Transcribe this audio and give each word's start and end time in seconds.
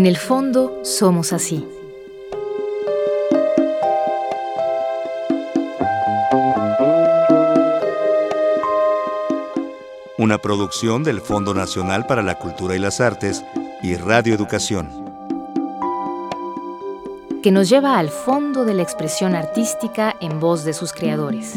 En 0.00 0.06
el 0.06 0.16
fondo 0.16 0.80
somos 0.82 1.34
así. 1.34 1.62
Una 10.16 10.38
producción 10.38 11.04
del 11.04 11.20
Fondo 11.20 11.52
Nacional 11.52 12.06
para 12.06 12.22
la 12.22 12.36
Cultura 12.36 12.74
y 12.74 12.78
las 12.78 13.02
Artes 13.02 13.44
y 13.82 13.94
Radio 13.96 14.34
Educación. 14.34 14.88
Que 17.42 17.50
nos 17.50 17.68
lleva 17.68 17.98
al 17.98 18.08
fondo 18.08 18.64
de 18.64 18.72
la 18.72 18.82
expresión 18.82 19.34
artística 19.34 20.16
en 20.22 20.40
voz 20.40 20.64
de 20.64 20.72
sus 20.72 20.94
creadores. 20.94 21.56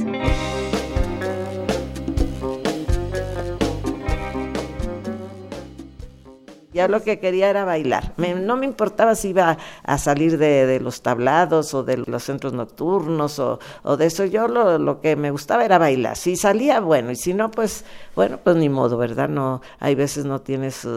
Ya 6.73 6.87
lo 6.87 7.03
que 7.03 7.19
quería 7.19 7.49
era 7.49 7.65
bailar. 7.65 8.13
no 8.17 8.57
me 8.57 8.65
importaba 8.65 9.15
si 9.15 9.29
iba 9.29 9.57
a 9.83 9.97
salir 9.97 10.37
de, 10.37 10.79
los 10.79 11.01
tablados 11.01 11.73
o 11.73 11.83
de 11.83 11.97
los 11.97 12.23
centros 12.23 12.53
nocturnos 12.53 13.39
o, 13.39 13.59
de 13.97 14.05
eso. 14.05 14.25
Yo 14.25 14.47
lo, 14.47 14.77
lo, 14.77 15.01
que 15.01 15.15
me 15.15 15.31
gustaba 15.31 15.65
era 15.65 15.77
bailar. 15.77 16.17
Si 16.17 16.35
salía, 16.35 16.79
bueno, 16.79 17.11
y 17.11 17.15
si 17.15 17.33
no, 17.33 17.51
pues, 17.51 17.85
bueno, 18.15 18.39
pues 18.43 18.55
ni 18.55 18.69
modo, 18.69 18.97
¿verdad? 18.97 19.29
No, 19.29 19.61
hay 19.79 19.95
veces 19.95 20.25
no 20.25 20.41
tienes... 20.41 20.87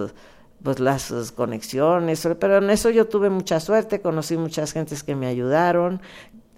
Pues 0.63 0.81
las 0.81 1.13
conexiones, 1.33 2.27
pero 2.41 2.57
en 2.57 2.71
eso 2.71 2.89
yo 2.91 3.07
tuve 3.07 3.29
mucha 3.29 3.61
suerte, 3.61 4.01
conocí 4.01 4.37
muchas 4.37 4.73
gentes 4.73 5.05
que 5.05 5.15
me 5.15 5.27
ayudaron, 5.27 6.01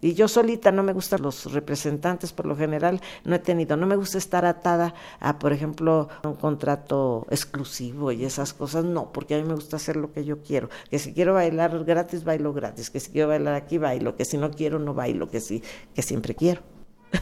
y 0.00 0.14
yo 0.14 0.28
solita 0.28 0.72
no 0.72 0.82
me 0.82 0.92
gustan 0.92 1.22
los 1.22 1.52
representantes 1.52 2.32
por 2.32 2.46
lo 2.46 2.56
general, 2.56 3.00
no 3.24 3.34
he 3.34 3.38
tenido, 3.38 3.76
no 3.76 3.86
me 3.86 3.96
gusta 3.96 4.18
estar 4.18 4.44
atada 4.44 4.94
a, 5.20 5.38
por 5.38 5.52
ejemplo, 5.52 6.08
un 6.24 6.34
contrato 6.34 7.26
exclusivo 7.30 8.12
y 8.12 8.24
esas 8.24 8.54
cosas, 8.54 8.84
no, 8.84 9.12
porque 9.12 9.34
a 9.34 9.38
mí 9.38 9.44
me 9.44 9.54
gusta 9.54 9.76
hacer 9.76 9.96
lo 9.96 10.12
que 10.12 10.24
yo 10.24 10.42
quiero, 10.42 10.68
que 10.90 10.98
si 10.98 11.12
quiero 11.12 11.34
bailar 11.34 11.84
gratis, 11.84 12.24
bailo 12.24 12.52
gratis, 12.52 12.90
que 12.90 13.00
si 13.00 13.10
quiero 13.10 13.28
bailar 13.28 13.54
aquí, 13.54 13.78
bailo, 13.78 14.16
que 14.16 14.24
si 14.24 14.38
no 14.38 14.50
quiero, 14.50 14.78
no 14.78 14.94
bailo, 14.94 15.28
que 15.30 15.40
sí, 15.40 15.62
que 15.94 16.02
siempre 16.02 16.34
quiero. 16.34 16.62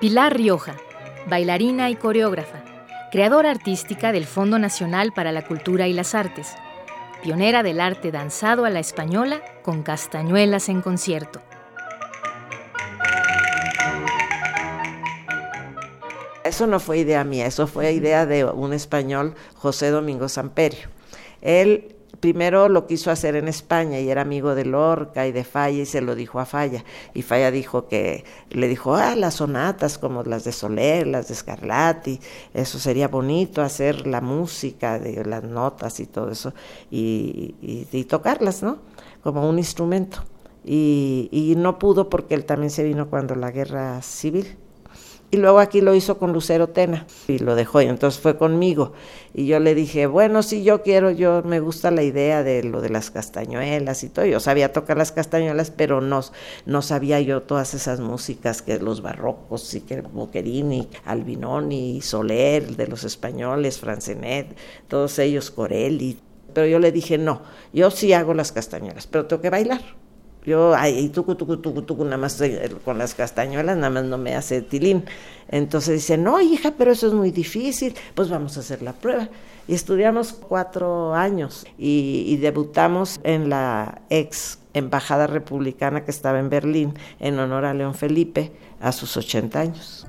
Pilar 0.00 0.34
Rioja, 0.34 0.76
bailarina 1.28 1.90
y 1.90 1.96
coreógrafa 1.96 2.59
creadora 3.10 3.50
artística 3.50 4.12
del 4.12 4.24
Fondo 4.24 4.58
Nacional 4.58 5.12
para 5.12 5.32
la 5.32 5.44
Cultura 5.44 5.88
y 5.88 5.92
las 5.92 6.14
Artes, 6.14 6.54
pionera 7.22 7.62
del 7.62 7.80
arte 7.80 8.12
danzado 8.12 8.64
a 8.64 8.70
la 8.70 8.78
española 8.78 9.42
con 9.62 9.82
castañuelas 9.82 10.68
en 10.68 10.80
concierto. 10.80 11.42
Eso 16.44 16.66
no 16.66 16.80
fue 16.80 16.98
idea 16.98 17.22
mía, 17.24 17.46
eso 17.46 17.66
fue 17.66 17.92
idea 17.92 18.26
de 18.26 18.44
un 18.44 18.72
español, 18.72 19.34
José 19.54 19.90
Domingo 19.90 20.28
Samperio. 20.28 20.88
Él 21.42 21.96
primero 22.20 22.68
lo 22.68 22.86
quiso 22.86 23.10
hacer 23.10 23.34
en 23.34 23.48
España 23.48 23.98
y 23.98 24.10
era 24.10 24.22
amigo 24.22 24.54
de 24.54 24.64
Lorca 24.64 25.26
y 25.26 25.32
de 25.32 25.44
Falla 25.44 25.82
y 25.82 25.86
se 25.86 26.00
lo 26.00 26.14
dijo 26.14 26.38
a 26.38 26.46
Falla. 26.46 26.84
Y 27.14 27.22
Falla 27.22 27.50
dijo 27.50 27.88
que, 27.88 28.24
le 28.50 28.68
dijo, 28.68 28.94
ah, 28.94 29.16
las 29.16 29.34
sonatas 29.34 29.98
como 29.98 30.22
las 30.22 30.44
de 30.44 30.52
Soler, 30.52 31.06
las 31.06 31.28
de 31.28 31.34
Scarlatti, 31.34 32.20
eso 32.54 32.78
sería 32.78 33.08
bonito 33.08 33.62
hacer 33.62 34.06
la 34.06 34.20
música 34.20 34.98
de 34.98 35.24
las 35.24 35.42
notas 35.42 35.98
y 36.00 36.06
todo 36.06 36.30
eso 36.30 36.52
y, 36.90 37.54
y, 37.60 38.04
tocarlas, 38.04 38.62
¿no? 38.62 38.78
Como 39.22 39.48
un 39.48 39.58
instrumento. 39.58 40.18
Y, 40.64 41.28
y 41.32 41.54
no 41.56 41.78
pudo 41.78 42.10
porque 42.10 42.34
él 42.34 42.44
también 42.44 42.70
se 42.70 42.84
vino 42.84 43.08
cuando 43.08 43.34
la 43.34 43.50
guerra 43.50 44.02
civil. 44.02 44.56
Y 45.32 45.36
luego 45.36 45.60
aquí 45.60 45.80
lo 45.80 45.94
hizo 45.94 46.18
con 46.18 46.32
Lucero 46.32 46.70
Tena 46.70 47.06
y 47.28 47.38
lo 47.38 47.54
dejó 47.54 47.80
y 47.80 47.86
entonces 47.86 48.20
fue 48.20 48.36
conmigo. 48.36 48.94
Y 49.32 49.46
yo 49.46 49.60
le 49.60 49.76
dije, 49.76 50.06
bueno, 50.06 50.42
si 50.42 50.64
yo 50.64 50.82
quiero, 50.82 51.12
yo 51.12 51.42
me 51.44 51.60
gusta 51.60 51.92
la 51.92 52.02
idea 52.02 52.42
de 52.42 52.64
lo 52.64 52.80
de 52.80 52.88
las 52.88 53.12
castañuelas 53.12 54.02
y 54.02 54.08
todo. 54.08 54.26
Yo 54.26 54.40
sabía 54.40 54.72
tocar 54.72 54.96
las 54.96 55.12
castañuelas, 55.12 55.70
pero 55.70 56.00
no, 56.00 56.20
no 56.66 56.82
sabía 56.82 57.20
yo 57.20 57.42
todas 57.42 57.74
esas 57.74 58.00
músicas 58.00 58.60
que 58.60 58.80
los 58.80 59.02
barrocos 59.02 59.72
y 59.74 59.82
que 59.82 60.00
Boquerini, 60.00 60.88
Albinoni, 61.04 62.00
Soler, 62.00 62.76
de 62.76 62.88
los 62.88 63.04
españoles, 63.04 63.78
Francenet, 63.78 64.56
todos 64.88 65.16
ellos, 65.20 65.52
Corelli. 65.52 66.18
Pero 66.52 66.66
yo 66.66 66.80
le 66.80 66.90
dije, 66.90 67.18
no, 67.18 67.42
yo 67.72 67.92
sí 67.92 68.12
hago 68.12 68.34
las 68.34 68.50
castañuelas, 68.50 69.06
pero 69.06 69.26
tengo 69.26 69.42
que 69.42 69.50
bailar. 69.50 69.80
Yo, 70.46 70.74
ay, 70.74 71.08
tucu, 71.10 71.34
tucu, 71.34 71.58
tucu, 71.58 71.82
tucu, 71.82 72.04
nada 72.04 72.16
más 72.16 72.40
eh, 72.40 72.70
con 72.84 72.96
las 72.96 73.14
castañuelas, 73.14 73.76
nada 73.76 73.90
más 73.90 74.04
no 74.04 74.16
me 74.16 74.34
hace 74.34 74.62
tilín. 74.62 75.04
Entonces 75.48 75.94
dice, 75.94 76.16
no, 76.16 76.40
hija, 76.40 76.72
pero 76.78 76.92
eso 76.92 77.08
es 77.08 77.12
muy 77.12 77.30
difícil, 77.30 77.94
pues 78.14 78.30
vamos 78.30 78.56
a 78.56 78.60
hacer 78.60 78.82
la 78.82 78.92
prueba. 78.92 79.28
Y 79.68 79.74
estudiamos 79.74 80.32
cuatro 80.32 81.14
años 81.14 81.66
y, 81.78 82.24
y 82.26 82.36
debutamos 82.38 83.20
en 83.22 83.50
la 83.50 84.00
ex 84.08 84.58
embajada 84.72 85.26
republicana 85.26 86.04
que 86.04 86.10
estaba 86.10 86.38
en 86.38 86.48
Berlín 86.48 86.94
en 87.18 87.38
honor 87.38 87.64
a 87.64 87.74
León 87.74 87.94
Felipe 87.94 88.52
a 88.80 88.92
sus 88.92 89.16
80 89.16 89.60
años. 89.60 90.06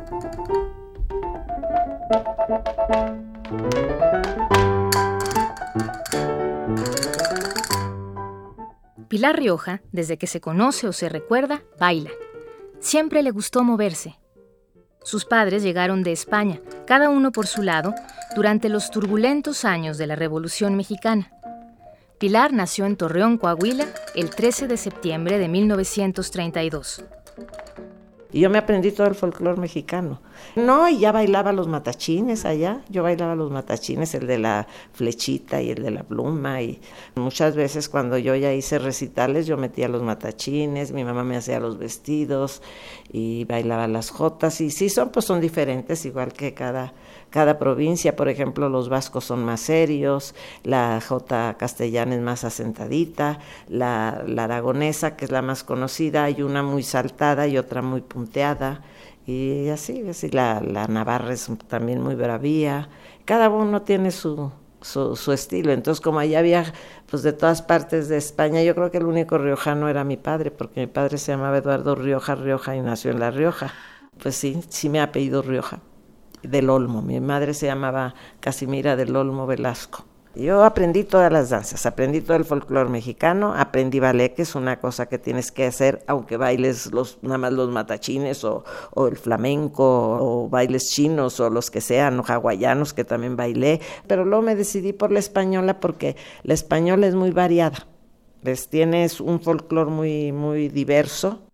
Pilar 9.12 9.36
Rioja, 9.36 9.82
desde 9.92 10.18
que 10.18 10.26
se 10.26 10.40
conoce 10.40 10.88
o 10.88 10.94
se 10.94 11.10
recuerda, 11.10 11.64
baila. 11.78 12.12
Siempre 12.80 13.22
le 13.24 13.32
gustó 13.32 13.62
moverse. 13.62 14.18
Sus 15.04 15.26
padres 15.26 15.64
llegaron 15.64 16.02
de 16.02 16.14
España, 16.14 16.62
cada 16.88 17.10
uno 17.10 17.34
por 17.34 17.46
su 17.46 17.62
lado, 17.62 17.94
durante 18.38 18.70
los 18.70 18.90
turbulentos 18.90 19.66
años 19.66 19.98
de 19.98 20.08
la 20.08 20.16
Revolución 20.16 20.78
Mexicana. 20.78 21.30
Pilar 22.20 22.54
nació 22.54 22.86
en 22.86 22.96
Torreón, 22.96 23.38
Coahuila, 23.38 23.86
el 24.16 24.30
13 24.30 24.70
de 24.70 24.78
septiembre 24.78 25.40
de 25.40 25.50
1932. 25.50 27.04
Y 28.32 28.40
yo 28.40 28.50
me 28.50 28.60
aprendí 28.60 28.94
todo 28.94 29.08
el 29.08 29.16
folclore 29.16 29.60
mexicano. 29.60 30.22
No, 30.56 30.90
y 30.90 31.00
ya 31.00 31.12
bailaba 31.12 31.52
los 31.52 31.68
matachines 31.68 32.46
allá. 32.46 32.82
Yo 32.90 33.04
bailaba 33.04 33.36
los 33.36 33.52
matachines, 33.52 34.14
el 34.16 34.28
de 34.28 34.38
la 34.38 34.68
flechita 34.94 35.62
y 35.62 35.72
el 35.72 35.84
de 35.84 35.92
la 35.92 36.04
pluma. 36.04 36.62
Y 36.62 36.82
muchas 37.16 37.56
veces 37.56 37.90
cuando 37.90 38.18
yo 38.18 38.36
ya 38.36 38.54
hice 38.54 38.80
recitales, 38.80 39.48
yo 39.48 39.58
metía 39.58 39.88
los 39.88 40.04
matachines, 40.04 40.92
mi 40.92 41.04
mamá 41.04 41.24
me 41.24 41.38
hacía 41.38 41.60
los 41.60 41.78
vestidos 41.78 42.62
y 43.12 43.46
bailaba 43.46 43.88
las 43.88 44.10
jotas. 44.10 44.62
Y 44.62 44.72
sí, 44.72 44.90
son, 44.90 45.10
pues 45.10 45.26
son 45.26 45.42
diferentes, 45.42 46.06
igual 46.06 46.34
que 46.34 46.54
cada 46.54 46.94
cada 47.32 47.58
provincia, 47.58 48.18
por 48.18 48.28
ejemplo, 48.28 48.68
los 48.68 48.90
vascos 48.90 49.24
son 49.24 49.46
más 49.46 49.62
serios, 49.62 50.36
la 50.64 51.00
jota 51.00 51.56
castellana 51.58 52.16
es 52.16 52.22
más 52.22 52.44
asentadita, 52.44 53.40
la, 53.70 54.10
aragonesa, 54.38 55.16
que 55.16 55.26
es 55.26 55.32
la 55.32 55.42
más 55.42 55.64
conocida, 55.64 56.26
hay 56.26 56.42
una 56.42 56.62
muy 56.62 56.84
saltada 56.84 57.48
y 57.48 57.58
otra 57.58 57.82
muy 57.82 58.02
punteada, 58.02 58.82
y 59.26 59.70
así, 59.70 60.08
así 60.10 60.30
la, 60.30 60.62
la 60.62 60.88
navarra 60.88 61.34
es 61.34 61.50
también 61.68 62.02
muy 62.02 62.16
bravía, 62.16 62.90
cada 63.26 63.50
uno 63.50 63.84
tiene 63.84 64.12
su, 64.12 64.52
su, 64.82 65.32
estilo. 65.32 65.72
Entonces, 65.72 66.02
como 66.02 66.20
allá 66.20 66.40
había 66.40 66.74
pues 67.10 67.24
de 67.24 67.34
todas 67.34 67.62
partes 67.62 68.10
de 68.10 68.18
España, 68.18 68.64
yo 68.64 68.76
creo 68.76 68.92
que 68.92 68.98
el 68.98 69.06
único 69.06 69.38
riojano 69.38 69.90
era 69.90 70.04
mi 70.04 70.18
padre, 70.18 70.52
porque 70.52 70.82
mi 70.82 70.88
padre 70.88 71.18
se 71.18 71.32
llamaba 71.32 71.58
Eduardo 71.58 71.96
Rioja 71.96 72.36
Rioja 72.36 72.76
y 72.76 72.82
nació 72.82 73.12
en 73.12 73.20
La 73.20 73.32
Rioja. 73.32 73.74
Pues 74.22 74.36
sí, 74.36 74.62
sí 74.70 74.90
me 74.90 75.00
ha 75.00 75.04
apellido 75.04 75.42
Rioja 75.42 75.80
del 76.44 76.70
Olmo. 76.70 77.02
Mi 77.02 77.20
madre 77.20 77.54
se 77.54 77.68
llamaba 77.68 78.16
Casimira 78.40 78.96
del 78.96 79.16
Olmo 79.16 79.48
Velasco. 79.48 80.06
Yo 80.34 80.64
aprendí 80.64 81.04
todas 81.04 81.30
las 81.30 81.50
danzas, 81.50 81.86
aprendí 81.86 82.22
todo 82.22 82.38
el 82.38 82.46
folclore 82.46 82.90
mexicano, 82.90 83.54
aprendí 83.54 84.00
ballet, 84.00 84.34
que 84.34 84.44
es 84.44 84.56
una 84.56 84.80
cosa 84.80 85.10
que 85.10 85.18
tienes 85.18 85.52
que 85.52 85.66
hacer, 85.66 86.04
aunque 86.08 86.38
bailes 86.38 86.94
los, 86.94 87.20
nada 87.22 87.38
más 87.38 87.52
los 87.52 87.70
matachines 87.70 88.46
o, 88.46 88.64
o 88.92 89.08
el 89.08 89.18
flamenco 89.18 89.84
o 89.84 90.48
bailes 90.48 90.90
chinos 90.90 91.42
o 91.42 91.50
los 91.50 91.70
que 91.70 91.82
sean, 91.82 92.18
o 92.18 92.24
hawaianos 92.24 92.94
que 92.94 93.04
también 93.04 93.36
bailé, 93.36 93.82
pero 94.08 94.24
luego 94.24 94.42
me 94.42 94.56
decidí 94.56 94.94
por 94.94 95.12
la 95.12 95.20
española 95.20 95.82
porque 95.82 96.16
la 96.44 96.54
española 96.54 97.08
es 97.08 97.16
muy 97.16 97.32
variada. 97.32 97.88
Les 98.42 98.70
tienes 98.70 99.20
un 99.20 99.42
folclore 99.42 99.92
muy, 99.92 100.32
muy 100.32 100.70
diverso, 100.70 101.51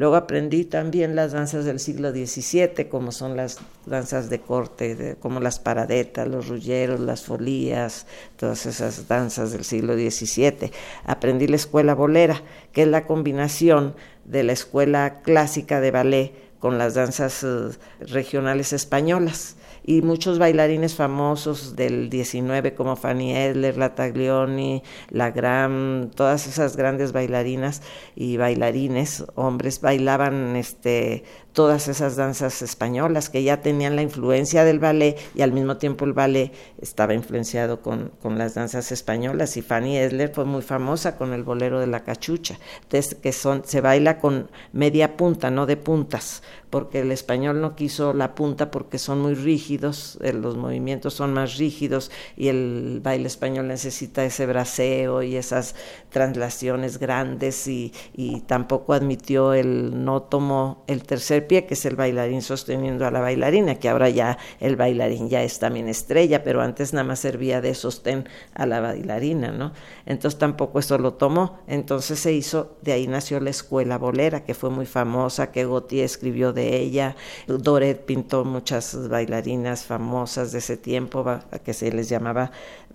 Luego 0.00 0.16
aprendí 0.16 0.64
también 0.64 1.14
las 1.14 1.32
danzas 1.32 1.66
del 1.66 1.78
siglo 1.78 2.10
XVII, 2.10 2.88
como 2.88 3.12
son 3.12 3.36
las 3.36 3.58
danzas 3.84 4.30
de 4.30 4.40
corte, 4.40 5.16
como 5.20 5.40
las 5.40 5.58
paradetas, 5.58 6.26
los 6.26 6.48
rulleros, 6.48 7.00
las 7.00 7.22
folías, 7.22 8.06
todas 8.38 8.64
esas 8.64 9.08
danzas 9.08 9.52
del 9.52 9.62
siglo 9.62 9.92
XVII. 9.92 10.72
Aprendí 11.04 11.48
la 11.48 11.56
escuela 11.56 11.94
bolera, 11.94 12.40
que 12.72 12.84
es 12.84 12.88
la 12.88 13.06
combinación 13.06 13.94
de 14.24 14.42
la 14.42 14.52
escuela 14.52 15.20
clásica 15.20 15.82
de 15.82 15.90
ballet 15.90 16.32
con 16.60 16.78
las 16.78 16.94
danzas 16.94 17.44
eh, 17.44 17.68
regionales 18.00 18.72
españolas 18.72 19.56
y 19.90 20.02
muchos 20.02 20.38
bailarines 20.38 20.94
famosos 20.94 21.74
del 21.74 22.10
19 22.10 22.74
como 22.74 22.94
Fanny 22.94 23.34
Edler, 23.34 23.76
La 23.76 23.96
Taglioni, 23.96 24.84
La 25.08 25.32
Gram, 25.32 26.10
todas 26.14 26.46
esas 26.46 26.76
grandes 26.76 27.10
bailarinas 27.10 27.82
y 28.14 28.36
bailarines, 28.36 29.24
hombres, 29.34 29.80
bailaban 29.80 30.54
este 30.54 31.24
todas 31.52 31.88
esas 31.88 32.16
danzas 32.16 32.62
españolas 32.62 33.28
que 33.28 33.42
ya 33.42 33.60
tenían 33.60 33.96
la 33.96 34.02
influencia 34.02 34.64
del 34.64 34.78
ballet 34.78 35.16
y 35.34 35.42
al 35.42 35.52
mismo 35.52 35.76
tiempo 35.76 36.04
el 36.04 36.12
ballet 36.12 36.52
estaba 36.80 37.14
influenciado 37.14 37.80
con, 37.80 38.12
con 38.22 38.38
las 38.38 38.54
danzas 38.54 38.92
españolas. 38.92 39.56
Y 39.56 39.62
Fanny 39.62 39.96
Edler 39.96 40.32
fue 40.32 40.44
muy 40.44 40.62
famosa 40.62 41.16
con 41.16 41.32
el 41.32 41.42
bolero 41.42 41.80
de 41.80 41.86
la 41.86 42.04
cachucha, 42.04 42.58
que 42.88 43.32
son, 43.32 43.62
se 43.64 43.80
baila 43.80 44.18
con 44.18 44.50
media 44.72 45.16
punta, 45.16 45.50
no 45.50 45.66
de 45.66 45.76
puntas, 45.76 46.42
porque 46.70 47.00
el 47.00 47.10
español 47.10 47.60
no 47.60 47.74
quiso 47.74 48.14
la 48.14 48.34
punta 48.34 48.70
porque 48.70 48.98
son 48.98 49.20
muy 49.20 49.34
rígidos, 49.34 50.18
eh, 50.22 50.32
los 50.32 50.56
movimientos 50.56 51.14
son 51.14 51.34
más 51.34 51.56
rígidos 51.56 52.10
y 52.36 52.48
el 52.48 53.00
baile 53.02 53.26
español 53.26 53.66
necesita 53.68 54.24
ese 54.24 54.46
braceo 54.46 55.22
y 55.22 55.36
esas 55.36 55.74
translaciones 56.10 56.98
grandes 56.98 57.66
y, 57.66 57.92
y 58.14 58.40
tampoco 58.42 58.92
admitió 58.92 59.52
el 59.52 60.04
no 60.04 60.22
tomó 60.22 60.84
el 60.86 61.02
tercer 61.02 61.39
pie, 61.42 61.66
que 61.66 61.74
es 61.74 61.84
el 61.86 61.96
bailarín 61.96 62.42
sosteniendo 62.42 63.06
a 63.06 63.10
la 63.10 63.20
bailarina, 63.20 63.76
que 63.76 63.88
ahora 63.88 64.08
ya 64.08 64.38
el 64.60 64.76
bailarín 64.76 65.28
ya 65.28 65.42
es 65.42 65.58
también 65.58 65.88
estrella, 65.88 66.42
pero 66.42 66.62
antes 66.62 66.92
nada 66.92 67.04
más 67.04 67.20
servía 67.20 67.60
de 67.60 67.74
sostén 67.74 68.28
a 68.54 68.66
la 68.66 68.80
bailarina, 68.80 69.52
¿no? 69.52 69.72
Entonces 70.06 70.38
tampoco 70.38 70.78
eso 70.78 70.98
lo 70.98 71.14
tomó, 71.14 71.58
entonces 71.66 72.18
se 72.18 72.32
hizo, 72.32 72.76
de 72.82 72.92
ahí 72.92 73.06
nació 73.06 73.40
la 73.40 73.50
escuela 73.50 73.98
bolera, 73.98 74.44
que 74.44 74.54
fue 74.54 74.70
muy 74.70 74.86
famosa, 74.86 75.50
que 75.52 75.64
Gautier 75.64 76.04
escribió 76.04 76.52
de 76.52 76.76
ella. 76.76 77.16
Doret 77.46 78.04
pintó 78.04 78.44
muchas 78.44 79.08
bailarinas 79.08 79.84
famosas 79.84 80.52
de 80.52 80.58
ese 80.58 80.76
tiempo, 80.76 81.24
que 81.64 81.74
se 81.74 81.92
les 81.92 82.08
llamaba 82.08 82.50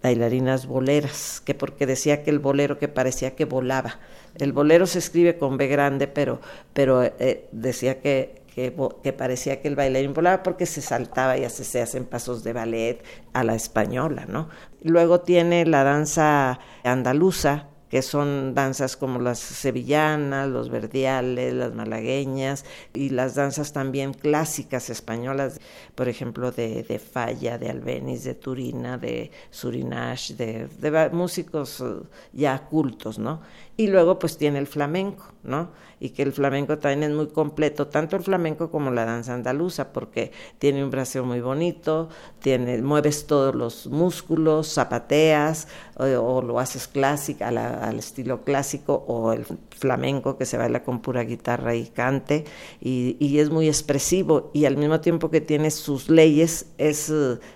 bailarinas 0.06 0.68
boleras, 0.68 1.42
que 1.44 1.56
porque 1.56 1.88
decía 1.88 2.22
que 2.22 2.30
el 2.30 2.38
bolero 2.38 2.78
que 2.78 2.88
parecía 2.88 3.36
que 3.36 3.46
volaba. 3.46 3.98
El 4.38 4.54
bolero 4.54 4.86
se 4.86 5.00
escribe 5.00 5.40
con 5.40 5.57
B 5.57 5.66
grande, 5.68 6.07
pero, 6.07 6.42
pero 6.74 7.02
eh, 7.02 7.48
decía 7.52 8.02
que, 8.02 8.44
que, 8.54 8.72
parecía 9.18 9.62
que 9.62 9.68
el 9.68 9.75
bailarín 9.75 10.13
volaba 10.13 10.44
porque 10.44 10.68
se 10.68 10.81
saltaba 10.81 11.40
y 11.40 11.44
así 11.44 11.63
se 11.63 11.81
hacen 11.81 12.06
pasos 12.06 12.44
de 12.44 12.54
ballet 12.54 13.04
a 13.34 13.44
la 13.44 13.56
española, 13.56 14.28
¿no? 14.28 14.48
Luego 14.84 15.22
tiene 15.22 15.66
la 15.66 15.84
danza 15.84 16.60
andaluza, 16.84 17.69
que 17.89 18.01
son 18.01 18.53
danzas 18.53 18.97
como 18.97 19.19
las 19.19 19.39
sevillanas, 19.39 20.49
los 20.49 20.69
verdiales, 20.69 21.53
las 21.53 21.73
malagueñas 21.73 22.65
y 22.93 23.09
las 23.09 23.35
danzas 23.35 23.73
también 23.73 24.13
clásicas 24.13 24.89
españolas, 24.89 25.59
por 25.93 26.09
ejemplo, 26.09 26.51
de, 26.51 26.83
de 26.83 26.99
Falla, 26.99 27.57
de 27.57 27.69
Albeniz, 27.69 28.23
de 28.23 28.35
Turina, 28.35 28.97
de 28.97 29.31
Surinash, 29.51 30.31
de, 30.33 31.09
músicos 31.11 31.81
eh, 31.81 32.03
ya 32.33 32.65
cultos, 32.65 33.19
¿no? 33.19 33.41
Y 33.77 33.88
luego 33.88 34.19
pues 34.19 34.38
tiene 34.38 34.60
el 34.60 34.68
flamenco, 34.68 35.25
¿no? 35.44 35.69
Y 36.00 36.12
que 36.12 36.24
el 36.24 36.31
flamenco 36.31 36.77
también 36.77 37.12
es 37.12 37.16
muy 37.16 37.27
completo, 37.27 37.88
tanto 37.88 38.16
el 38.16 38.24
flamenco 38.24 38.72
como 38.72 38.89
la 38.89 39.04
danza 39.04 39.33
andaluza, 39.33 39.92
porque 39.92 40.31
tiene 40.60 40.81
un 40.81 40.92
braceo 40.92 41.25
muy 41.25 41.42
bonito, 41.42 42.07
tiene, 42.39 42.81
mueves 42.81 43.27
todos 43.27 43.54
los 43.54 43.88
músculos, 43.88 44.74
zapateas, 44.74 45.68
o, 45.98 46.42
lo 46.42 46.60
haces 46.60 46.88
clásico, 46.88 47.44
al 47.44 48.00
estilo 48.00 48.45
clásico, 48.45 49.04
o 49.07 49.33
el 49.33 49.45
flamenco 49.72 50.38
que 50.38 50.45
se 50.45 50.57
baila 50.57 50.83
con 50.83 51.01
pura 51.01 51.24
guitarra 51.24 51.75
y 51.75 51.88
cante, 51.88 52.45
y, 52.80 53.18
y 53.19 53.39
es 53.39 53.50
muy 53.50 53.68
expresivo, 53.68 54.51
y 54.54 54.66
al 54.66 54.78
mismo 54.78 55.01
tiempo 55.01 55.30
que 55.30 55.42
tiene 55.42 55.69
sus 55.71 56.10
leyes, 56.10 56.68
es, 56.78 57.12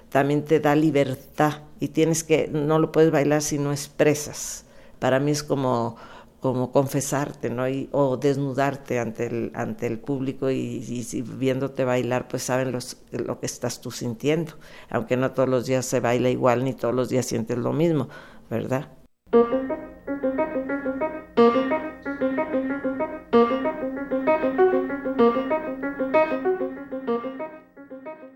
también 0.10 0.44
te 0.44 0.60
da 0.60 0.76
libertad, 0.76 1.62
y 1.80 1.90
tienes 1.90 2.26
que, 2.26 2.50
no 2.52 2.78
lo 2.80 2.92
puedes 2.92 3.12
bailar 3.12 3.42
si 3.42 3.58
no 3.58 3.72
expresas. 3.72 4.66
Para 5.00 5.20
mí 5.20 5.32
es 5.32 5.44
como 5.44 5.98
como 6.40 6.72
confesarte, 6.72 7.50
¿no? 7.50 7.64
o 7.92 8.18
desnudarte 8.18 9.00
ante 9.00 9.28
el, 9.28 9.52
ante 9.56 9.88
el 9.88 10.00
público 10.00 10.50
y, 10.50 11.06
viéndote 11.38 11.84
bailar, 11.84 12.28
pues 12.28 12.44
saben 12.44 12.72
los, 12.72 12.98
lo 13.12 13.40
que 13.40 13.46
estás 13.46 13.82
tú 13.82 13.92
sintiendo, 13.92 14.54
aunque 14.90 15.18
no 15.18 15.32
todos 15.32 15.50
los 15.50 15.66
días 15.66 15.86
se 15.86 16.00
baila 16.00 16.30
igual 16.30 16.64
ni 16.64 16.74
todos 16.74 16.96
los 16.96 17.10
días 17.10 17.26
sientes 17.26 17.58
lo 17.58 17.74
mismo, 17.74 18.08
¿verdad? 18.50 18.88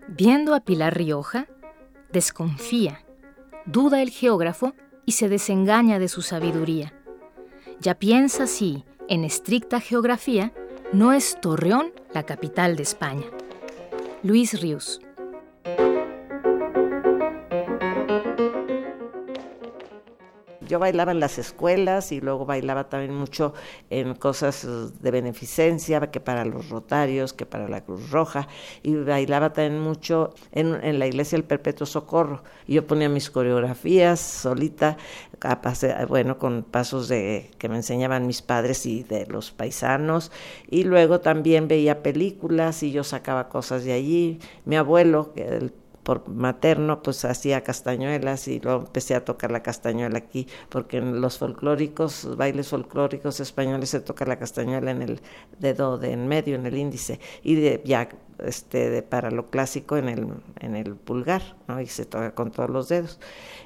Viendo 0.08 0.54
a 0.54 0.60
Pilar 0.60 0.96
Rioja, 0.96 1.48
desconfía, 2.12 3.00
duda 3.66 4.00
el 4.02 4.10
geógrafo 4.10 4.74
y 5.06 5.12
se 5.12 5.28
desengaña 5.28 5.98
de 5.98 6.08
su 6.08 6.22
sabiduría 6.22 6.92
ya 7.80 7.94
piensa 7.94 8.46
si, 8.46 8.84
en 9.08 9.24
estricta 9.24 9.80
geografía, 9.80 10.52
no 10.92 11.12
es 11.12 11.38
Torreón 11.40 11.92
la 12.12 12.24
capital 12.24 12.76
de 12.76 12.82
España. 12.82 13.26
Luis 14.22 14.60
Ríos. 14.60 15.00
Yo 20.74 20.80
bailaba 20.80 21.12
en 21.12 21.20
las 21.20 21.38
escuelas 21.38 22.10
y 22.10 22.20
luego 22.20 22.46
bailaba 22.46 22.88
también 22.88 23.14
mucho 23.14 23.54
en 23.90 24.16
cosas 24.16 24.66
de 25.00 25.10
beneficencia, 25.12 26.00
que 26.10 26.18
para 26.18 26.44
los 26.44 26.68
rotarios, 26.68 27.32
que 27.32 27.46
para 27.46 27.68
la 27.68 27.84
Cruz 27.84 28.10
Roja, 28.10 28.48
y 28.82 28.96
bailaba 28.96 29.52
también 29.52 29.80
mucho 29.80 30.34
en, 30.50 30.74
en 30.82 30.98
la 30.98 31.06
iglesia 31.06 31.38
del 31.38 31.44
Perpetuo 31.44 31.86
Socorro. 31.86 32.42
Y 32.66 32.74
yo 32.74 32.88
ponía 32.88 33.08
mis 33.08 33.30
coreografías 33.30 34.18
solita, 34.18 34.96
bueno, 36.08 36.38
con 36.38 36.64
pasos 36.64 37.06
de 37.06 37.52
que 37.58 37.68
me 37.68 37.76
enseñaban 37.76 38.26
mis 38.26 38.42
padres 38.42 38.84
y 38.84 39.04
de 39.04 39.26
los 39.26 39.52
paisanos, 39.52 40.32
y 40.68 40.82
luego 40.82 41.20
también 41.20 41.68
veía 41.68 42.02
películas 42.02 42.82
y 42.82 42.90
yo 42.90 43.04
sacaba 43.04 43.48
cosas 43.48 43.84
de 43.84 43.92
allí. 43.92 44.40
Mi 44.64 44.74
abuelo, 44.74 45.32
el 45.36 45.72
por 46.04 46.28
materno, 46.28 47.02
pues 47.02 47.24
hacía 47.24 47.62
castañuelas 47.62 48.46
y 48.46 48.60
luego 48.60 48.84
empecé 48.84 49.14
a 49.14 49.24
tocar 49.24 49.50
la 49.50 49.62
castañuela 49.62 50.18
aquí, 50.18 50.46
porque 50.68 50.98
en 50.98 51.20
los 51.20 51.38
folclóricos, 51.38 52.36
bailes 52.36 52.68
folclóricos 52.68 53.40
españoles 53.40 53.90
se 53.90 54.00
toca 54.00 54.24
la 54.26 54.38
castañuela 54.38 54.90
en 54.90 55.02
el 55.02 55.20
dedo 55.58 55.98
de 55.98 56.12
en 56.12 56.28
medio, 56.28 56.54
en 56.54 56.66
el 56.66 56.76
índice, 56.76 57.18
y 57.42 57.54
de, 57.56 57.82
ya 57.84 58.08
este, 58.38 58.90
de, 58.90 59.02
para 59.02 59.30
lo 59.30 59.50
clásico 59.50 59.96
en 59.96 60.08
el, 60.08 60.28
en 60.60 60.76
el 60.76 60.94
pulgar, 60.94 61.42
¿no? 61.66 61.80
y 61.80 61.86
se 61.86 62.04
toca 62.04 62.34
con 62.34 62.50
todos 62.50 62.70
los 62.70 62.88
dedos. 62.88 63.18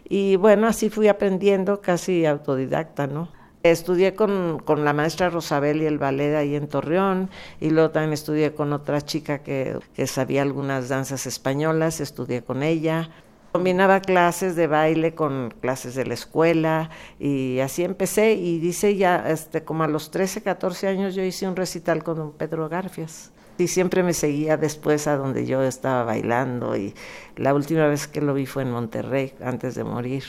Y 0.09 0.37
bueno, 0.37 0.69
así 0.69 0.91
fui 0.91 1.09
aprendiendo 1.09 1.81
casi 1.81 2.25
autodidacta, 2.25 3.07
¿no? 3.07 3.29
Estudié 3.65 4.15
con, 4.15 4.61
con, 4.65 4.85
la 4.85 4.93
maestra 4.93 5.31
Rosabel 5.31 5.83
y 5.83 5.87
el 5.87 5.99
ballet 5.99 6.37
ahí 6.37 6.55
en 6.55 6.69
Torreón 6.69 7.29
y 7.61 7.71
luego 7.71 7.91
también 7.91 8.13
estudié 8.13 8.55
con 8.55 8.73
otra 8.73 9.01
chica 9.01 9.43
que, 9.43 9.79
que 9.95 10.07
sabía 10.07 10.43
algunas 10.43 10.89
danzas 10.89 11.27
españolas, 11.27 12.01
estudié 12.01 12.43
con 12.43 12.63
ella. 12.63 13.11
Combinaba 13.51 14.01
clases 14.01 14.55
de 14.55 14.69
baile 14.69 15.15
con 15.15 15.53
clases 15.61 15.97
de 15.97 16.07
la 16.07 16.15
escuela 16.15 16.91
y 17.19 17.59
así 17.59 17.83
empecé 17.83 18.35
y 18.35 18.61
dice 18.61 18.95
ya, 18.97 19.29
este, 19.29 19.65
como 19.65 19.83
a 19.83 19.89
los 19.89 20.13
13, 20.13 20.43
14 20.43 20.87
años 20.87 21.15
yo 21.17 21.25
hice 21.25 21.49
un 21.49 21.57
recital 21.57 22.05
con 22.05 22.17
don 22.17 22.33
Pedro 22.33 22.69
Garfias 22.69 23.33
y 23.59 23.67
siempre 23.67 24.05
me 24.05 24.13
seguía 24.13 24.57
después 24.57 25.09
a 25.09 25.17
donde 25.17 25.47
yo 25.47 25.63
estaba 25.63 26.05
bailando 26.05 26.77
y 26.77 26.95
la 27.37 27.55
última 27.55 27.89
vez 27.89 28.07
que 28.07 28.21
lo 28.21 28.35
vi 28.35 28.47
fue 28.47 28.63
en 28.63 28.71
Monterrey 28.71 29.35
antes 29.43 29.75
de 29.75 29.83
morir 29.83 30.25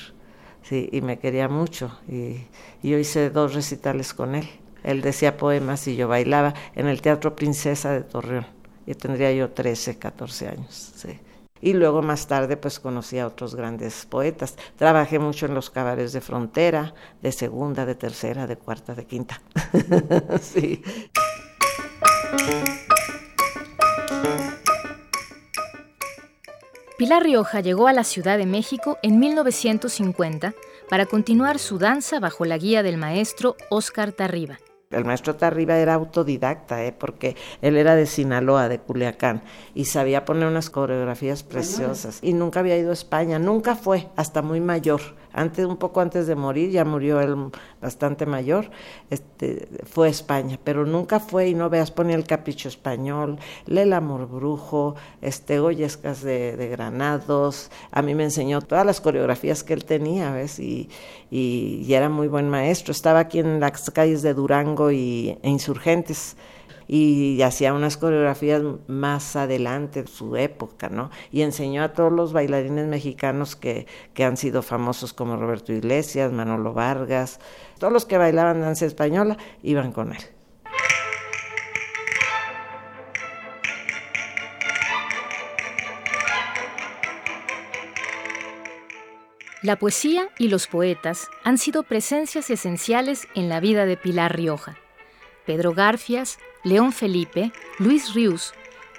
sí, 0.64 0.90
y 0.92 1.02
me 1.02 1.20
quería 1.20 1.48
mucho. 1.48 1.98
Y, 2.08 2.46
yo 2.82 2.98
hice 2.98 3.30
dos 3.30 3.54
recitales 3.54 4.14
con 4.14 4.36
él. 4.36 4.48
Él 4.84 5.02
decía 5.02 5.38
poemas 5.38 5.88
y 5.88 5.96
yo 5.96 6.08
bailaba 6.08 6.54
en 6.76 6.88
el 6.88 7.02
Teatro 7.02 7.36
Princesa 7.36 7.92
de 7.92 8.02
Torreón. 8.02 8.48
Y 8.86 8.96
tendría 8.96 9.32
yo 9.34 9.52
13, 9.52 10.00
14 10.00 10.48
años. 10.48 10.94
Sí. 10.96 11.20
Y 11.62 11.74
luego 11.74 12.02
más 12.02 12.28
tarde 12.28 12.56
pues 12.56 12.80
conocí 12.80 13.20
a 13.20 13.28
otros 13.28 13.56
grandes 13.56 14.06
poetas. 14.06 14.56
Trabajé 14.78 15.20
mucho 15.20 15.46
en 15.46 15.54
los 15.54 15.70
cabarets 15.70 16.14
de 16.14 16.22
frontera, 16.22 16.94
de 17.22 17.32
segunda, 17.32 17.86
de 17.86 17.96
tercera, 17.96 18.48
de 18.48 18.56
cuarta, 18.56 18.96
de 18.96 19.06
quinta. 19.06 19.42
sí. 20.42 20.82
Pilar 27.00 27.24
Rioja 27.24 27.62
llegó 27.62 27.88
a 27.88 27.94
la 27.94 28.04
Ciudad 28.04 28.38
de 28.38 28.46
México 28.46 28.98
en 29.04 29.20
1950 29.20 30.54
para 30.90 31.06
continuar 31.06 31.58
su 31.58 31.78
danza 31.78 32.20
bajo 32.20 32.44
la 32.44 32.58
guía 32.58 32.84
del 32.84 32.98
maestro 32.98 33.56
Oscar 33.70 34.12
Tarriba. 34.12 34.60
El 34.92 35.06
maestro 35.06 35.38
Tarriba 35.38 35.78
era 35.78 35.94
autodidacta, 35.94 36.84
¿eh? 36.84 36.92
porque 36.92 37.38
él 37.62 37.78
era 37.78 37.96
de 37.96 38.06
Sinaloa, 38.06 38.68
de 38.68 38.80
Culiacán, 38.80 39.44
y 39.74 39.86
sabía 39.86 40.26
poner 40.26 40.50
unas 40.50 40.70
coreografías 40.70 41.44
preciosas. 41.44 42.20
Y 42.22 42.34
nunca 42.34 42.60
había 42.60 42.78
ido 42.78 42.90
a 42.90 42.94
España, 42.94 43.40
nunca 43.40 43.76
fue, 43.76 44.10
hasta 44.18 44.42
muy 44.42 44.60
mayor 44.60 45.00
antes, 45.34 45.66
un 45.66 45.78
poco 45.78 46.02
antes 46.02 46.28
de 46.28 46.36
morir, 46.36 46.72
ya 46.72 46.86
murió 46.86 47.22
él 47.22 47.36
bastante 47.82 48.26
mayor, 48.26 48.70
este, 49.10 49.68
fue 49.86 50.08
a 50.08 50.10
España, 50.12 50.60
pero 50.64 50.86
nunca 50.86 51.20
fue, 51.20 51.50
y 51.50 51.54
no 51.54 51.70
veas, 51.70 51.92
ponía 51.92 52.16
el 52.16 52.26
capricho 52.26 52.68
español, 52.68 53.40
lee 53.66 53.82
el 53.82 53.94
amor 53.94 54.28
brujo, 54.28 54.96
este, 55.22 55.60
Oyescas 55.60 56.22
de, 56.22 56.58
de 56.58 56.68
Granados, 56.70 57.72
a 57.92 58.02
mí 58.02 58.16
me 58.16 58.24
enseñó 58.24 58.62
todas 58.62 58.86
las 58.86 59.02
coreografías 59.02 59.64
que 59.64 59.74
él 59.74 59.86
tenía, 59.86 60.32
¿ves? 60.32 60.60
Y, 60.60 60.90
y, 61.32 61.84
y 61.88 61.94
era 61.94 62.10
muy 62.10 62.28
buen 62.28 62.50
maestro, 62.50 62.92
estaba 62.92 63.20
aquí 63.20 63.40
en 63.40 63.60
las 63.60 63.90
calles 63.92 64.22
de 64.22 64.34
Durango 64.34 64.92
y, 64.92 65.38
e 65.42 65.50
Insurgentes, 65.50 66.36
y 66.92 67.40
hacía 67.44 67.72
unas 67.72 67.98
coreografías 67.98 68.64
más 68.88 69.36
adelante 69.36 70.02
de 70.02 70.08
su 70.08 70.36
época, 70.36 70.90
¿no? 70.90 71.12
Y 71.32 71.44
enseñó 71.44 71.84
a 71.84 71.94
todos 71.94 72.12
los 72.12 72.34
bailarines 72.34 72.88
mexicanos 72.88 73.56
que, 73.56 73.86
que 74.16 74.24
han 74.24 74.38
sido 74.38 74.64
famosos 74.64 75.14
como 75.14 75.36
Roberto 75.36 75.72
Iglesias, 75.72 76.32
Manolo 76.32 76.74
Vargas, 76.74 77.40
todos 77.78 77.94
los 77.94 78.08
que 78.08 78.18
bailaban 78.18 78.62
danza 78.62 78.88
española 78.88 79.38
iban 79.62 79.92
con 79.92 80.14
él. 80.14 80.24
La 89.62 89.76
poesía 89.76 90.30
y 90.40 90.48
los 90.48 90.66
poetas 90.66 91.28
han 91.44 91.60
sido 91.60 91.84
presencias 91.84 92.50
esenciales 92.50 93.28
en 93.36 93.48
la 93.48 93.60
vida 93.60 93.86
de 93.86 93.96
Pilar 93.96 94.36
Rioja. 94.36 94.78
Pedro 95.46 95.74
Garfias, 95.74 96.40
León 96.64 96.92
Felipe, 96.92 97.52
Luis 97.78 98.14
Rius, 98.14 98.54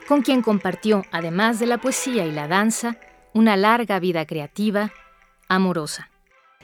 con 0.09 0.23
quien 0.23 0.43
compartió, 0.43 1.05
además 1.12 1.61
de 1.61 1.67
la 1.67 1.79
poesía 1.79 2.26
y 2.26 2.33
la 2.33 2.49
danza, 2.49 2.97
una 3.33 3.57
larga 3.57 4.00
vida 4.00 4.26
creativa, 4.26 4.93
amorosa. 5.49 6.11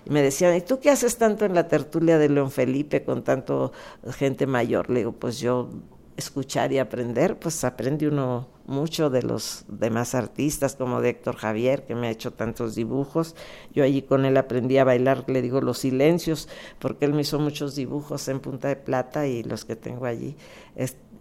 Me 0.08 0.22
decían, 0.22 0.54
¿y 0.56 0.60
tú 0.60 0.80
qué 0.80 0.90
haces 0.90 1.18
tanto 1.18 1.44
en 1.44 1.54
la 1.54 1.68
tertulia 1.68 2.18
de 2.18 2.28
León 2.28 2.50
Felipe 2.50 3.04
con 3.04 3.24
tanto 3.24 3.72
gente 4.12 4.46
mayor? 4.46 4.88
Le 4.88 5.00
digo, 5.00 5.12
pues 5.12 5.40
yo 5.40 5.70
escuchar 6.16 6.72
y 6.72 6.78
aprender, 6.78 7.38
pues 7.38 7.64
aprende 7.64 8.08
uno 8.08 8.55
mucho 8.66 9.10
de 9.10 9.22
los 9.22 9.64
demás 9.68 10.14
artistas, 10.14 10.76
como 10.76 11.00
de 11.00 11.10
Héctor 11.10 11.36
Javier, 11.36 11.84
que 11.86 11.94
me 11.94 12.08
ha 12.08 12.10
hecho 12.10 12.32
tantos 12.32 12.74
dibujos. 12.74 13.36
Yo 13.72 13.84
allí 13.84 14.02
con 14.02 14.24
él 14.24 14.36
aprendí 14.36 14.78
a 14.78 14.84
bailar, 14.84 15.24
le 15.28 15.42
digo, 15.42 15.60
los 15.60 15.78
silencios, 15.78 16.48
porque 16.78 17.04
él 17.04 17.14
me 17.14 17.22
hizo 17.22 17.38
muchos 17.38 17.74
dibujos 17.74 18.28
en 18.28 18.40
punta 18.40 18.68
de 18.68 18.76
plata 18.76 19.26
y 19.26 19.42
los 19.42 19.64
que 19.64 19.76
tengo 19.76 20.06
allí. 20.06 20.36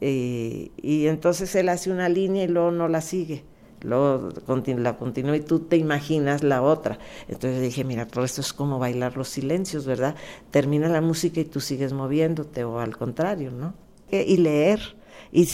y, 0.01 1.07
entonces 1.07 1.55
él 1.55 1.69
hace 1.69 1.91
una 1.91 2.09
línea 2.09 2.43
y 2.43 2.47
luego 2.47 2.71
no 2.71 2.87
la 2.87 3.01
sigue 3.01 3.43
luego 3.81 4.29
la 4.77 4.97
continúa 4.97 5.37
y 5.37 5.41
tú 5.41 5.59
te 5.59 5.77
imaginas 5.77 6.43
la 6.43 6.63
otra. 6.63 6.97
Entonces 7.27 7.61
dije, 7.61 7.83
mira, 7.83 8.07
por 8.07 8.23
esto 8.23 8.41
es 8.41 8.51
como 8.51 8.79
bailar 8.79 9.15
los 9.15 9.27
silencios, 9.27 9.85
¿verdad? 9.85 10.15
Termina 10.49 10.89
la 10.89 11.01
música 11.01 11.39
y 11.39 11.45
tú 11.45 11.59
sigues 11.59 11.93
moviéndote, 11.93 12.63
o 12.63 12.79
al 12.79 12.97
contrario, 12.97 13.51
¿no? 13.51 13.75
y 14.09 14.37
leer 14.37 14.95
y, 15.31 15.47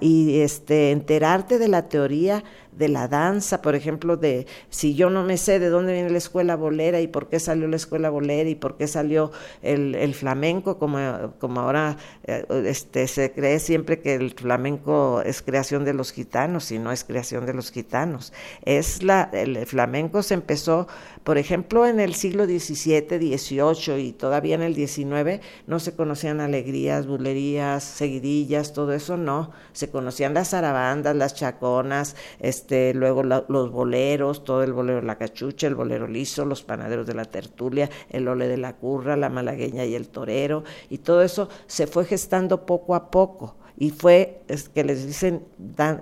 y, 0.00 0.40
este, 0.40 0.90
enterarte 0.90 1.58
de 1.58 1.68
la 1.68 1.88
teoría 1.88 2.44
de 2.78 2.88
la 2.88 3.08
danza, 3.08 3.60
por 3.60 3.74
ejemplo, 3.74 4.16
de 4.16 4.46
si 4.70 4.94
yo 4.94 5.10
no 5.10 5.24
me 5.24 5.36
sé 5.36 5.58
de 5.58 5.68
dónde 5.68 5.92
viene 5.92 6.10
la 6.10 6.18
escuela 6.18 6.56
bolera 6.56 7.00
y 7.00 7.08
por 7.08 7.28
qué 7.28 7.40
salió 7.40 7.66
la 7.66 7.76
escuela 7.76 8.08
bolera 8.08 8.48
y 8.48 8.54
por 8.54 8.76
qué 8.76 8.86
salió 8.86 9.32
el, 9.62 10.14
flamenco, 10.14 10.78
como, 10.78 11.34
como 11.38 11.60
ahora 11.60 11.96
eh, 12.24 12.44
este, 12.66 13.08
se 13.08 13.32
cree 13.32 13.58
siempre 13.58 14.00
que 14.00 14.14
el 14.14 14.30
flamenco 14.30 15.22
es 15.22 15.42
creación 15.42 15.84
de 15.84 15.92
los 15.92 16.12
gitanos 16.12 16.70
y 16.70 16.78
no 16.78 16.92
es 16.92 17.04
creación 17.04 17.46
de 17.46 17.54
los 17.54 17.72
gitanos. 17.72 18.32
Es 18.64 19.02
la, 19.02 19.28
el 19.32 19.66
flamenco 19.66 20.22
se 20.22 20.34
empezó, 20.34 20.86
por 21.24 21.36
ejemplo, 21.36 21.86
en 21.86 22.00
el 22.00 22.14
siglo 22.14 22.46
XVII, 22.46 23.36
XVIII 23.36 23.98
y 23.98 24.12
todavía 24.12 24.54
en 24.54 24.62
el 24.62 24.74
XIX 24.74 25.40
no 25.66 25.80
se 25.80 25.94
conocían 25.94 26.40
alegrías, 26.40 27.06
bulerías, 27.06 27.82
seguidillas, 27.82 28.72
todo 28.72 28.92
eso 28.92 29.16
no, 29.16 29.50
se 29.72 29.90
conocían 29.90 30.34
las 30.34 30.50
zarabandas, 30.50 31.16
las 31.16 31.34
chaconas, 31.34 32.16
este, 32.38 32.67
este, 32.68 32.92
luego 32.92 33.22
los 33.22 33.72
boleros, 33.72 34.44
todo 34.44 34.62
el 34.62 34.74
bolero 34.74 35.00
la 35.00 35.16
cachucha, 35.16 35.66
el 35.66 35.74
bolero 35.74 36.06
liso, 36.06 36.44
los 36.44 36.62
panaderos 36.62 37.06
de 37.06 37.14
la 37.14 37.24
tertulia, 37.24 37.88
el 38.10 38.28
ole 38.28 38.46
de 38.46 38.58
la 38.58 38.76
curra, 38.76 39.16
la 39.16 39.30
malagueña 39.30 39.86
y 39.86 39.94
el 39.94 40.08
torero, 40.08 40.64
y 40.90 40.98
todo 40.98 41.22
eso 41.22 41.48
se 41.66 41.86
fue 41.86 42.04
gestando 42.04 42.66
poco 42.66 42.94
a 42.94 43.10
poco. 43.10 43.56
Y 43.78 43.88
fue 43.88 44.42
es 44.48 44.68
que 44.68 44.84
les 44.84 45.06
dicen 45.06 45.46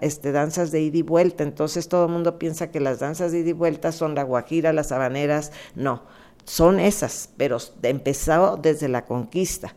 este, 0.01 0.33
danzas 0.33 0.73
de 0.73 0.81
ida 0.81 0.99
y 0.99 1.03
vuelta, 1.03 1.45
entonces 1.45 1.89
todo 1.89 2.07
el 2.07 2.11
mundo 2.11 2.37
piensa 2.37 2.73
que 2.73 2.81
las 2.81 2.99
danzas 2.99 3.31
de 3.31 3.41
ida 3.41 3.51
y 3.51 3.53
vuelta 3.53 3.93
son 3.93 4.17
la 4.17 4.25
guajira, 4.25 4.73
las 4.73 4.91
habaneras, 4.91 5.53
no, 5.77 6.03
son 6.45 6.81
esas, 6.81 7.31
pero 7.37 7.59
empezó 7.83 8.59
desde 8.61 8.89
la 8.89 9.05
conquista. 9.05 9.77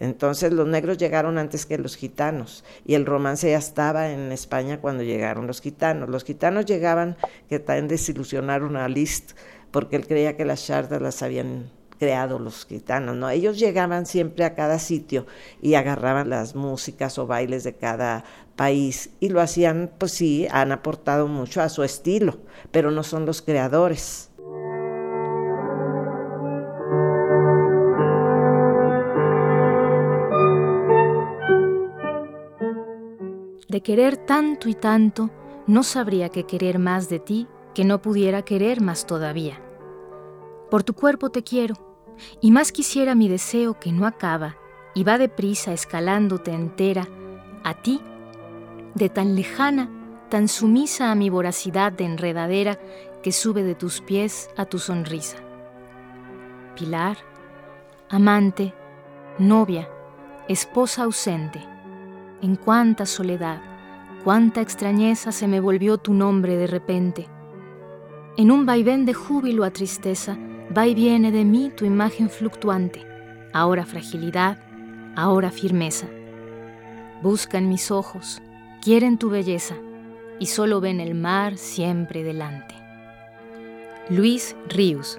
Entonces 0.00 0.52
los 0.52 0.66
negros 0.66 0.98
llegaron 0.98 1.38
antes 1.38 1.66
que 1.66 1.78
los 1.78 1.96
gitanos 1.96 2.64
y 2.84 2.94
el 2.94 3.06
romance 3.06 3.50
ya 3.50 3.58
estaba 3.58 4.10
en 4.10 4.32
España 4.32 4.80
cuando 4.80 5.02
llegaron 5.02 5.46
los 5.46 5.60
gitanos. 5.60 6.08
Los 6.08 6.24
gitanos 6.24 6.66
llegaban 6.66 7.16
que 7.48 7.58
también 7.58 7.88
desilusionaron 7.88 8.76
a 8.76 8.88
Liszt 8.88 9.32
porque 9.70 9.96
él 9.96 10.06
creía 10.06 10.36
que 10.36 10.44
las 10.44 10.66
chardas 10.66 11.02
las 11.02 11.22
habían 11.22 11.70
creado 11.98 12.38
los 12.38 12.66
gitanos, 12.66 13.16
¿no? 13.16 13.30
Ellos 13.30 13.58
llegaban 13.58 14.06
siempre 14.06 14.44
a 14.44 14.54
cada 14.54 14.78
sitio 14.78 15.26
y 15.62 15.74
agarraban 15.74 16.28
las 16.28 16.54
músicas 16.54 17.18
o 17.18 17.26
bailes 17.26 17.64
de 17.64 17.74
cada 17.74 18.24
país 18.56 19.10
y 19.20 19.28
lo 19.28 19.40
hacían, 19.40 19.90
pues 19.98 20.12
sí, 20.12 20.46
han 20.50 20.72
aportado 20.72 21.28
mucho 21.28 21.62
a 21.62 21.68
su 21.68 21.82
estilo, 21.82 22.38
pero 22.70 22.90
no 22.90 23.02
son 23.02 23.26
los 23.26 23.42
creadores. 23.42 24.30
De 33.74 33.80
querer 33.80 34.16
tanto 34.16 34.68
y 34.68 34.74
tanto, 34.74 35.30
no 35.66 35.82
sabría 35.82 36.28
que 36.28 36.44
querer 36.44 36.78
más 36.78 37.08
de 37.08 37.18
ti 37.18 37.48
que 37.74 37.84
no 37.84 38.00
pudiera 38.00 38.42
querer 38.42 38.80
más 38.80 39.04
todavía. 39.04 39.60
Por 40.70 40.84
tu 40.84 40.94
cuerpo 40.94 41.30
te 41.30 41.42
quiero, 41.42 41.74
y 42.40 42.52
más 42.52 42.70
quisiera 42.70 43.16
mi 43.16 43.28
deseo 43.28 43.80
que 43.80 43.90
no 43.90 44.06
acaba 44.06 44.54
y 44.94 45.02
va 45.02 45.18
deprisa 45.18 45.72
escalándote 45.72 46.52
entera, 46.52 47.08
a 47.64 47.74
ti, 47.74 48.00
de 48.94 49.08
tan 49.08 49.34
lejana, 49.34 49.90
tan 50.28 50.46
sumisa 50.46 51.10
a 51.10 51.16
mi 51.16 51.28
voracidad 51.28 51.90
de 51.90 52.04
enredadera 52.04 52.78
que 53.24 53.32
sube 53.32 53.64
de 53.64 53.74
tus 53.74 54.00
pies 54.00 54.50
a 54.56 54.66
tu 54.66 54.78
sonrisa. 54.78 55.38
Pilar, 56.76 57.16
amante, 58.08 58.72
novia, 59.40 59.88
esposa 60.46 61.02
ausente, 61.02 61.73
en 62.44 62.56
cuánta 62.56 63.06
soledad, 63.06 63.62
cuánta 64.22 64.60
extrañeza 64.60 65.32
se 65.32 65.48
me 65.48 65.60
volvió 65.60 65.96
tu 65.96 66.12
nombre 66.12 66.56
de 66.56 66.66
repente. 66.66 67.26
En 68.36 68.50
un 68.50 68.66
vaivén 68.66 69.06
de 69.06 69.14
júbilo 69.14 69.64
a 69.64 69.70
tristeza, 69.70 70.36
va 70.76 70.86
y 70.86 70.94
viene 70.94 71.32
de 71.32 71.46
mí 71.46 71.72
tu 71.74 71.86
imagen 71.86 72.28
fluctuante, 72.28 73.02
ahora 73.54 73.86
fragilidad, 73.86 74.58
ahora 75.16 75.50
firmeza. 75.50 76.06
Buscan 77.22 77.70
mis 77.70 77.90
ojos, 77.90 78.42
quieren 78.82 79.16
tu 79.16 79.30
belleza, 79.30 79.76
y 80.38 80.46
solo 80.46 80.82
ven 80.82 81.00
el 81.00 81.14
mar 81.14 81.56
siempre 81.56 82.22
delante. 82.22 82.74
Luis 84.10 84.54
Ríos 84.68 85.16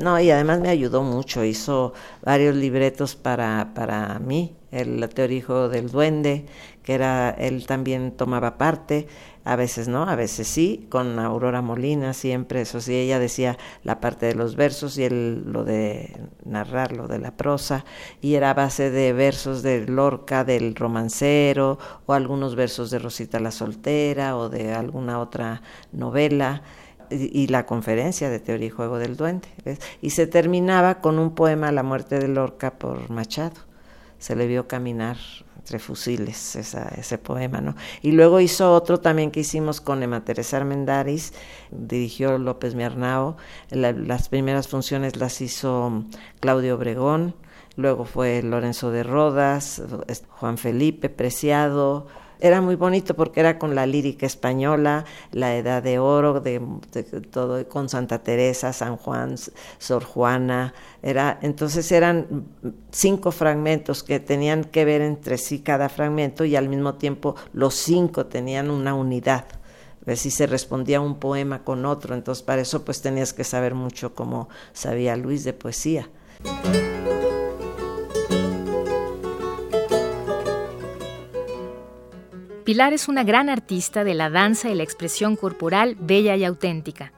No, 0.00 0.18
y 0.18 0.30
además 0.30 0.60
me 0.60 0.70
ayudó 0.70 1.02
mucho, 1.02 1.44
hizo 1.44 1.92
varios 2.24 2.56
libretos 2.56 3.16
para, 3.16 3.72
para 3.74 4.18
mí, 4.18 4.56
el 4.70 5.06
teórico 5.10 5.68
del 5.68 5.90
duende, 5.90 6.46
que 6.82 6.94
era, 6.94 7.28
él 7.28 7.66
también 7.66 8.12
tomaba 8.12 8.56
parte, 8.56 9.08
a 9.44 9.56
veces 9.56 9.88
no, 9.88 10.04
a 10.04 10.16
veces 10.16 10.48
sí, 10.48 10.86
con 10.88 11.18
Aurora 11.18 11.60
Molina 11.60 12.14
siempre, 12.14 12.62
eso 12.62 12.80
sí, 12.80 12.94
ella 12.94 13.18
decía 13.18 13.58
la 13.84 14.00
parte 14.00 14.24
de 14.24 14.34
los 14.34 14.56
versos 14.56 14.96
y 14.96 15.04
él 15.04 15.44
lo 15.52 15.64
de 15.64 16.16
narrar, 16.46 16.92
lo 16.92 17.06
de 17.06 17.18
la 17.18 17.36
prosa, 17.36 17.84
y 18.22 18.36
era 18.36 18.54
base 18.54 18.90
de 18.90 19.12
versos 19.12 19.62
de 19.62 19.86
Lorca, 19.86 20.44
del 20.44 20.74
romancero, 20.76 21.78
o 22.06 22.14
algunos 22.14 22.54
versos 22.54 22.90
de 22.90 23.00
Rosita 23.00 23.38
la 23.38 23.50
Soltera, 23.50 24.38
o 24.38 24.48
de 24.48 24.72
alguna 24.72 25.20
otra 25.20 25.60
novela 25.92 26.62
y 27.10 27.46
la 27.48 27.66
conferencia 27.66 28.30
de 28.30 28.40
teoría 28.40 28.68
y 28.68 28.70
juego 28.70 28.98
del 28.98 29.16
duende. 29.16 29.48
Y 30.00 30.10
se 30.10 30.26
terminaba 30.26 31.00
con 31.00 31.18
un 31.18 31.34
poema 31.34 31.72
La 31.72 31.82
muerte 31.82 32.18
de 32.18 32.28
Lorca 32.28 32.78
por 32.78 33.10
Machado. 33.10 33.56
Se 34.18 34.36
le 34.36 34.46
vio 34.46 34.68
caminar 34.68 35.16
entre 35.56 35.78
fusiles 35.78 36.56
ese 36.56 37.18
poema, 37.18 37.60
¿no? 37.60 37.76
Y 38.02 38.12
luego 38.12 38.40
hizo 38.40 38.72
otro 38.72 38.98
también 38.98 39.30
que 39.30 39.40
hicimos 39.40 39.80
con 39.80 40.02
Emma 40.02 40.24
Teresa 40.24 40.56
Armendáriz, 40.56 41.32
dirigió 41.70 42.38
López 42.38 42.74
Miarnao, 42.74 43.36
las 43.70 44.28
primeras 44.28 44.68
funciones 44.68 45.16
las 45.16 45.40
hizo 45.40 46.04
Claudio 46.40 46.76
Obregón, 46.76 47.34
luego 47.76 48.04
fue 48.04 48.42
Lorenzo 48.42 48.90
de 48.90 49.02
Rodas, 49.02 49.82
Juan 50.28 50.56
Felipe 50.56 51.10
Preciado, 51.10 52.06
Era 52.40 52.60
muy 52.60 52.74
bonito 52.74 53.14
porque 53.14 53.40
era 53.40 53.58
con 53.58 53.74
la 53.74 53.86
lírica 53.86 54.24
española, 54.26 55.04
la 55.32 55.56
edad 55.56 55.82
de 55.82 55.98
oro, 55.98 56.40
de, 56.40 56.60
todo, 57.30 57.68
con 57.68 57.88
Santa 57.88 58.22
Teresa, 58.22 58.72
San 58.72 58.96
Juan, 58.96 59.36
Sor 59.78 60.04
Juana. 60.04 60.72
Era, 61.02 61.38
entonces 61.42 61.90
eran 61.92 62.46
cinco 62.90 63.30
fragmentos 63.30 64.02
que 64.02 64.20
tenían 64.20 64.64
que 64.64 64.84
ver 64.84 65.02
entre 65.02 65.36
sí 65.38 65.60
cada 65.60 65.88
fragmento 65.88 66.44
y 66.44 66.56
al 66.56 66.68
mismo 66.68 66.94
tiempo 66.94 67.36
los 67.52 67.74
cinco 67.74 68.26
tenían 68.26 68.70
una 68.70 68.94
unidad. 68.94 69.44
Si 70.16 70.30
se 70.30 70.46
respondía 70.46 71.00
un 71.00 71.18
poema 71.20 71.62
con 71.62 71.84
otro. 71.84 72.14
Entonces 72.14 72.42
para 72.42 72.62
eso 72.62 72.84
pues 72.84 73.02
tenías 73.02 73.32
que 73.32 73.44
saber 73.44 73.74
mucho 73.74 74.14
como 74.14 74.48
sabía 74.72 75.16
Luis 75.16 75.44
de 75.44 75.52
poesía. 75.52 76.08
Pilar 82.70 82.92
es 82.92 83.08
una 83.08 83.24
gran 83.24 83.48
artista 83.48 84.04
de 84.04 84.14
la 84.14 84.30
danza 84.30 84.70
y 84.70 84.76
la 84.76 84.84
expresión 84.84 85.34
corporal 85.34 85.96
bella 85.98 86.36
y 86.36 86.44
auténtica. 86.44 87.12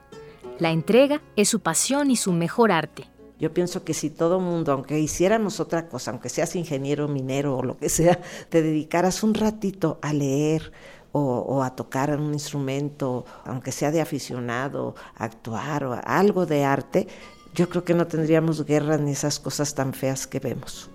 La 0.57 0.71
entrega 0.71 1.21
es 1.35 1.47
su 1.47 1.59
pasión 1.59 2.09
y 2.09 2.15
su 2.15 2.31
mejor 2.31 2.71
arte. 2.71 3.07
Yo 3.37 3.53
pienso 3.53 3.83
que 3.83 3.93
si 3.93 4.09
todo 4.09 4.39
mundo, 4.39 4.71
aunque 4.71 4.99
hiciéramos 4.99 5.59
otra 5.59 5.89
cosa, 5.89 6.09
aunque 6.09 6.29
seas 6.29 6.55
ingeniero, 6.55 7.07
minero 7.07 7.55
o 7.55 7.61
lo 7.61 7.77
que 7.77 7.89
sea, 7.89 8.19
te 8.49 8.63
dedicaras 8.63 9.21
un 9.21 9.35
ratito 9.35 9.99
a 10.01 10.11
leer 10.11 10.71
o, 11.11 11.61
a 11.61 11.75
tocar 11.75 12.19
un 12.19 12.33
instrumento, 12.33 13.23
aunque 13.45 13.71
sea 13.71 13.91
de 13.91 14.01
aficionado, 14.01 14.95
a 15.15 15.25
actuar 15.25 15.83
o 15.83 16.01
algo 16.03 16.47
de 16.47 16.63
arte, 16.63 17.07
yo 17.53 17.69
creo 17.69 17.83
que 17.83 17.93
no 17.93 18.07
tendríamos 18.07 18.65
guerras 18.65 18.99
ni 19.01 19.11
esas 19.11 19.39
cosas 19.39 19.75
tan 19.75 19.93
feas 19.93 20.25
que 20.25 20.39
vemos 20.39 20.89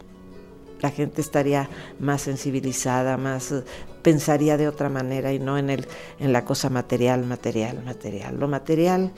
la 0.80 0.90
gente 0.90 1.20
estaría 1.20 1.68
más 1.98 2.22
sensibilizada, 2.22 3.16
más 3.16 3.54
pensaría 4.02 4.56
de 4.56 4.68
otra 4.68 4.88
manera 4.88 5.32
y 5.32 5.38
no 5.38 5.58
en 5.58 5.70
el 5.70 5.86
en 6.18 6.32
la 6.32 6.44
cosa 6.44 6.70
material, 6.70 7.24
material, 7.24 7.82
material. 7.84 8.38
Lo 8.38 8.48
material 8.48 9.12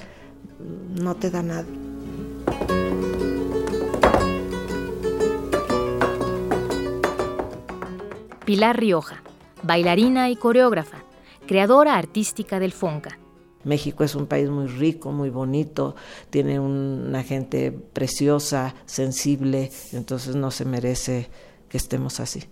no 1.00 1.14
te 1.16 1.30
da 1.30 1.42
nada. 1.42 1.66
Pilar 8.44 8.80
Rioja, 8.80 9.22
bailarina 9.62 10.28
y 10.28 10.36
coreógrafa, 10.36 11.04
creadora 11.46 11.96
artística 11.96 12.58
del 12.58 12.72
Fonca. 12.72 13.16
México 13.62 14.04
es 14.04 14.14
un 14.14 14.26
país 14.26 14.48
muy 14.48 14.66
rico, 14.66 15.12
muy 15.12 15.30
bonito, 15.30 15.94
tiene 16.30 16.58
una 16.58 17.22
gente 17.22 17.70
preciosa, 17.70 18.74
sensible, 18.86 19.70
entonces 19.92 20.34
no 20.34 20.50
se 20.50 20.64
merece 20.64 21.28
que 21.70 21.78
estemos 21.78 22.20
así. 22.20 22.44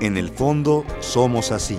En 0.00 0.16
el 0.16 0.30
fondo 0.30 0.86
somos 1.00 1.52
así. 1.52 1.78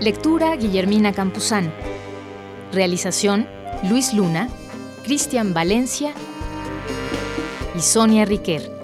Lectura 0.00 0.54
Guillermina 0.56 1.12
Campuzán. 1.12 1.74
Realización 2.72 3.48
Luis 3.90 4.14
Luna, 4.14 4.48
Cristian 5.04 5.52
Valencia 5.52 6.14
y 7.76 7.80
Sonia 7.80 8.24
Riquer. 8.24 8.75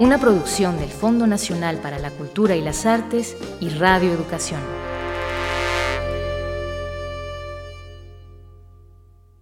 Una 0.00 0.18
producción 0.18 0.78
del 0.78 0.90
Fondo 0.90 1.26
Nacional 1.26 1.78
para 1.78 1.98
la 1.98 2.12
Cultura 2.12 2.54
y 2.54 2.60
las 2.60 2.86
Artes 2.86 3.36
y 3.58 3.68
Radio 3.70 4.12
Educación. 4.12 4.77